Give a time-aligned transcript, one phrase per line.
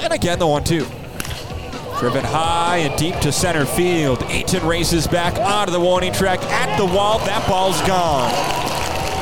[0.00, 0.86] And again, the one two.
[1.98, 4.22] Driven high and deep to center field.
[4.30, 7.18] Eaton races back onto the warning track at the wall.
[7.20, 8.32] That ball's gone.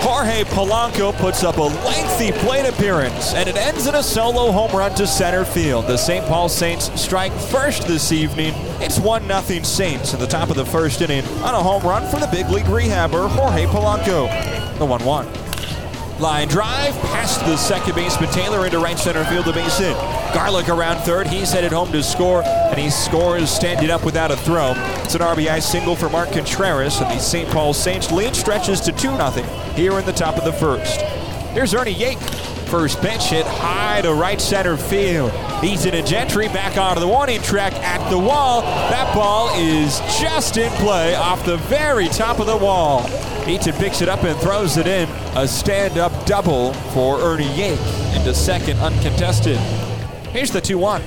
[0.02, 4.70] Jorge Polanco puts up a lengthy plate appearance, and it ends in a solo home
[4.70, 5.86] run to center field.
[5.86, 6.24] The St.
[6.26, 8.52] Paul Saints strike first this evening.
[8.80, 12.08] It's 1 0 Saints in the top of the first inning on a home run
[12.10, 14.28] from the big league rehabber, Jorge Polanco.
[14.78, 15.45] The 1 1.
[16.18, 19.94] Line drive past the second baseman Taylor into right center field, the base hit.
[20.32, 21.26] Garlick around third.
[21.26, 24.72] He's headed home to score, and he scores standing up without a throw.
[25.04, 27.46] It's an RBI single for Mark Contreras, and the St.
[27.50, 29.30] Paul Saints lead stretches to 2 0
[29.74, 31.02] here in the top of the first.
[31.52, 32.55] Here's Ernie Yake.
[32.66, 35.32] First pitch hit high to right center field.
[35.62, 38.62] Eaton and Gentry back onto the warning track at the wall.
[38.62, 43.08] That ball is just in play off the very top of the wall.
[43.48, 45.08] Eaton picks it up and throws it in.
[45.36, 49.58] A stand up double for Ernie Yake into second uncontested.
[50.32, 51.02] Here's the 2 1.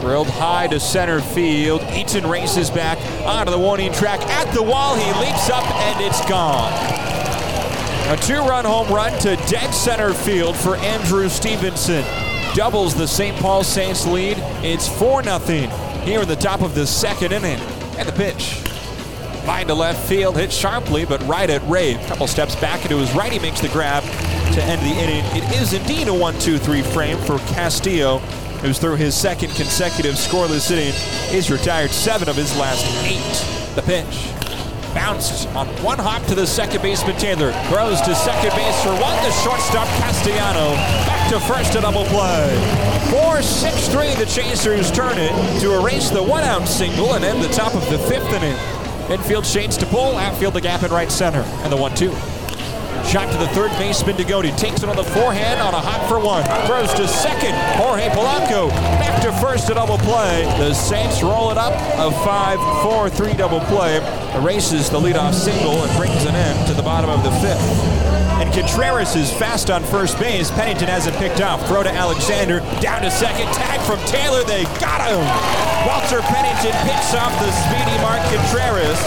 [0.00, 1.82] Drilled high to center field.
[1.92, 4.94] Eaton races back onto the warning track at the wall.
[4.94, 7.03] He leaps up and it's gone.
[8.06, 12.04] A two run home run to dead center field for Andrew Stevenson.
[12.54, 13.34] Doubles the St.
[13.38, 14.36] Paul Saints lead.
[14.62, 15.38] It's 4 0
[16.04, 17.58] here in the top of the second inning.
[17.96, 18.62] And the pitch.
[19.46, 21.94] Line to left field, hit sharply, but right at Ray.
[22.06, 25.24] Couple steps back into his right, he makes the grab to end the inning.
[25.34, 28.18] It is indeed a 1 2 3 frame for Castillo,
[28.60, 30.92] who's through his second consecutive scoreless inning.
[31.30, 33.74] He's retired seven of his last eight.
[33.74, 34.43] The pitch.
[34.94, 37.52] Bounced on one hop to the second baseman Taylor.
[37.68, 39.16] Throws to second base for one.
[39.24, 40.74] The shortstop Castellano.
[41.04, 42.54] Back to first, to double play.
[43.10, 44.14] 4 6 3.
[44.14, 47.88] The Chasers turn it to erase the one out single and end the top of
[47.90, 48.56] the fifth inning.
[49.10, 52.33] Infield shades to pull, outfield the gap in right center, and the 1 2.
[53.06, 54.56] Shot to the third baseman Degodi.
[54.56, 56.44] Takes it on the forehand on a hop for one.
[56.66, 57.54] Throws to second.
[57.76, 58.68] Jorge Polanco.
[58.98, 60.44] Back to first, a double play.
[60.58, 61.74] The Saints roll it up.
[61.98, 63.98] A 5 4 3 double play.
[64.34, 68.13] Erases the leadoff single and brings an end to the bottom of the fifth.
[68.44, 70.50] And Contreras is fast on first base.
[70.50, 71.66] Pennington hasn't picked off.
[71.66, 72.60] Throw to Alexander.
[72.82, 73.46] Down to second.
[73.54, 74.44] Tag from Taylor.
[74.44, 75.24] They got him.
[75.88, 79.00] Walter Pennington picks off the speedy Mark Contreras.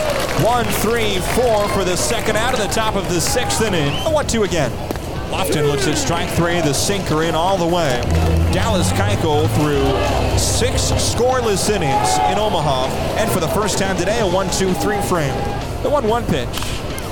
[0.43, 3.93] One, three, four for the second out of the top of the sixth inning.
[4.07, 4.71] A one, two again.
[5.29, 8.01] Lofton looks at strike three, the sinker in all the way.
[8.51, 12.87] Dallas Keuchel through six scoreless innings in Omaha,
[13.19, 15.35] and for the first time today, a one-two-three frame.
[15.83, 16.47] The one-one pitch.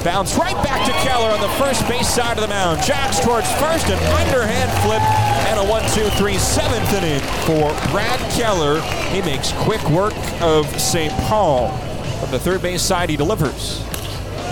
[0.05, 2.79] Bounce right back to Keller on the first base side of the mound.
[2.83, 5.01] Jogs towards first, an underhand flip,
[5.49, 8.81] and a one-two-three seventh inning for Brad Keller.
[9.09, 11.11] He makes quick work of St.
[11.23, 11.75] Paul.
[12.19, 13.83] From the third base side, he delivers.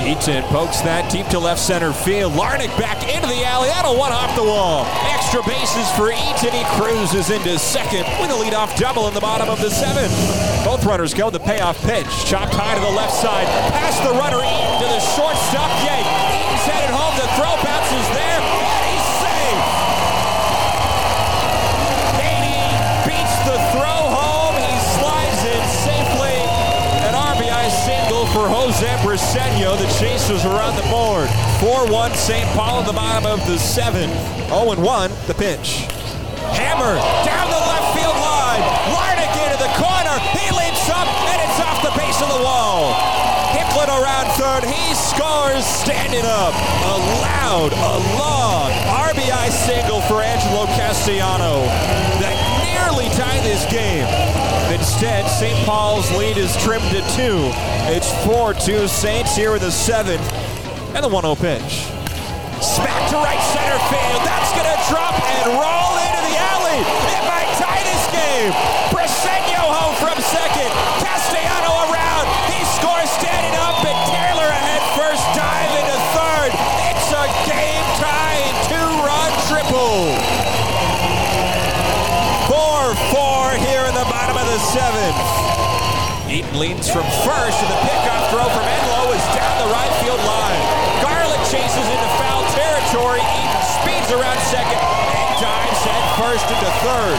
[0.01, 2.33] Eaton pokes that deep to left center field.
[2.33, 3.69] Larnach back into the alley.
[3.69, 4.87] That'll one off the wall.
[5.13, 6.55] Extra bases for Eaton.
[6.55, 10.13] He cruises into second with a leadoff double in the bottom of the seventh.
[10.65, 11.29] Both runners go.
[11.29, 12.09] The payoff pitch.
[12.25, 13.45] Chopped high to the left side.
[13.75, 15.69] Past the runner Eaton to the shortstop.
[15.85, 16.01] Yay.
[16.01, 17.13] Eaton's headed home.
[17.19, 18.62] The throw bounces there.
[28.43, 29.79] For Jose Briceño.
[29.79, 31.31] The Chasers are on the board.
[31.63, 32.43] 4-1 St.
[32.51, 34.11] Paul at the bottom of the seventh.
[34.51, 34.83] 0-1
[35.31, 35.87] the pitch.
[36.51, 38.59] Hammer down the left field line.
[38.91, 40.19] Larnach into the corner.
[40.35, 42.91] He leaps up and it's off the base of the wall.
[43.55, 44.67] Hicklin around third.
[44.67, 46.51] He scores standing up.
[46.51, 48.75] A loud, a long
[49.07, 51.63] RBI single for Angelo Castellano
[52.19, 54.03] that nearly tie this game.
[55.03, 55.65] Instead, St.
[55.67, 57.51] Paul's lead is trimmed to two.
[57.91, 60.23] It's 4-2 Saints here in the seventh.
[60.95, 61.91] And the 1-0 pitch.
[62.63, 64.23] Smack to right center field.
[64.23, 66.79] That's going to drop and roll into the alley.
[67.19, 68.55] It might tie this game.
[68.95, 70.71] Briceño home from second.
[86.33, 90.17] Eaton leans from first, and the pickoff throw from Enlow is down the right field
[90.17, 90.61] line.
[91.05, 93.21] Garlick chases into foul territory.
[93.21, 97.17] Eaton speeds around second and dives head first into third.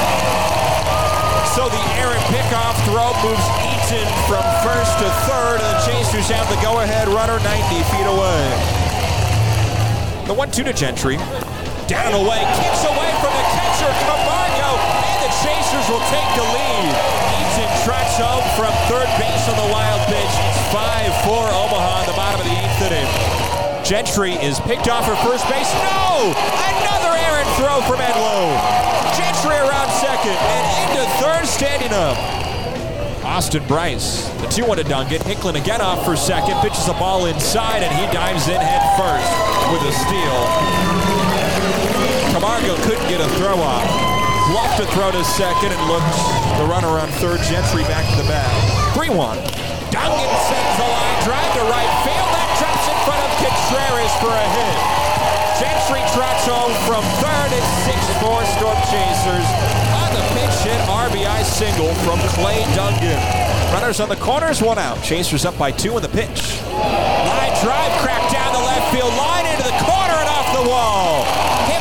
[1.55, 6.51] So the Aaron pickoff throw moves Eaton from first to third, and the Chasers have
[6.51, 8.43] the go-ahead runner 90 feet away.
[10.27, 11.23] The 1-2 to Gentry.
[11.87, 14.71] Down away, kicks away from the catcher, Camargo,
[15.07, 17.14] and the Chasers will take the lead.
[18.15, 20.23] Home from third base on the wild pitch.
[20.23, 23.11] It's 5-4 Omaha in the bottom of the eighth inning.
[23.83, 25.67] Gentry is picked off for first base.
[25.83, 26.31] No!
[26.31, 28.55] Another hard throw from Enlow.
[29.19, 30.65] Gentry around second and
[30.95, 32.15] into third, standing up.
[33.27, 35.19] Austin Bryce, the 2 1 to Dungan.
[35.27, 39.27] Hicklin again off for second, pitches the ball inside, and he dives in head first
[39.75, 40.39] with a steal.
[42.31, 44.14] Camargo couldn't get a throw off.
[44.45, 46.21] Bluffed to throw to second and looks
[46.61, 47.41] the runner on third.
[47.49, 48.53] Gentry back to the bag.
[48.93, 49.17] 3 1.
[49.89, 52.29] Dungan sends the line drive to right field.
[52.29, 54.77] That drops in front of Contreras for a hit.
[55.57, 57.65] Gentry trots home from third at
[58.21, 59.49] 6-4 Storm Chasers.
[59.97, 63.23] On the pitch hit, RBI single from Clay Dungan.
[63.73, 65.03] Runners on the corners, one out.
[65.03, 66.61] Chasers up by two in the pitch.
[66.69, 71.24] Line drive cracked down the left field line into the corner and off the wall.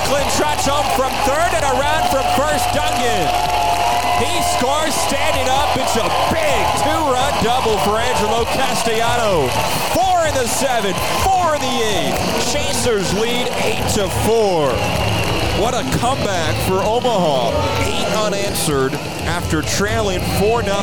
[0.03, 3.29] Hicklin trots home from third and around from first Dungan.
[4.19, 5.75] He scores standing up.
[5.77, 9.47] It's a big two-run double for Angelo Castellano.
[9.94, 12.15] Four in the seven, four in the eight.
[12.51, 14.71] Chasers lead eight to four.
[15.61, 17.51] What a comeback for Omaha.
[17.83, 20.73] Eight unanswered after trailing 4 0.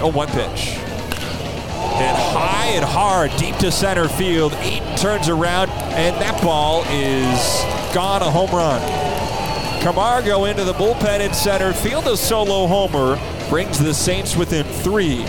[0.00, 0.78] Oh, one pitch.
[2.00, 4.54] And high and hard, deep to center field.
[4.62, 8.80] Eaton turns around, and that ball is gone, a home run.
[9.80, 12.06] Camargo into the bullpen in center field.
[12.06, 13.18] A solo homer
[13.48, 15.24] brings the Saints within three.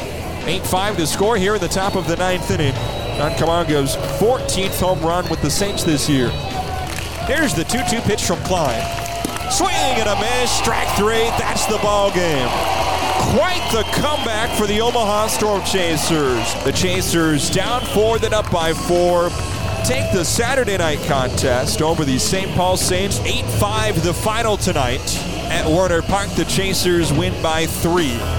[0.45, 2.73] 8 5 to score here in the top of the ninth inning.
[3.17, 6.29] John Camargo's 14th home run with the Saints this year.
[7.27, 8.81] Here's the 2 2 pitch from Klein.
[9.51, 11.29] Swing and a miss, strike three.
[11.37, 12.49] That's the ball game.
[13.35, 16.53] Quite the comeback for the Omaha Storm Chasers.
[16.63, 19.29] The Chasers down four, then up by four.
[19.89, 22.51] Take the Saturday night contest over the St.
[22.51, 23.19] Paul Saints.
[23.21, 25.17] 8 5 the final tonight.
[25.49, 28.38] At Werner Park, the Chasers win by three.